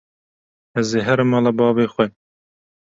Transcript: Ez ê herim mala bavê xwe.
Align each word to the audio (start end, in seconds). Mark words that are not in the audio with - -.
Ez 0.79 0.87
ê 0.99 1.01
herim 1.07 1.29
mala 1.31 1.51
bavê 1.57 1.85
xwe. 1.93 2.05